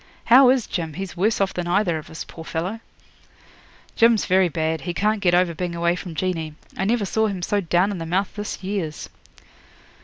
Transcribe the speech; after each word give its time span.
How 0.25 0.49
is 0.49 0.65
Jim? 0.65 0.95
He's 0.95 1.15
worse 1.15 1.39
off 1.39 1.53
than 1.53 1.67
either 1.67 1.99
of 1.99 2.09
us, 2.09 2.23
poor 2.23 2.43
fellow.' 2.43 2.79
'Jim's 3.95 4.25
very 4.25 4.49
bad. 4.49 4.81
He 4.81 4.95
can't 4.95 5.21
get 5.21 5.35
over 5.35 5.53
being 5.53 5.75
away 5.75 5.95
from 5.95 6.15
Jeanie. 6.15 6.55
I 6.75 6.85
never 6.85 7.05
saw 7.05 7.27
him 7.27 7.43
so 7.43 7.61
down 7.61 7.91
in 7.91 7.99
the 7.99 8.07
mouth 8.07 8.33
this 8.35 8.63
years.' 8.63 9.09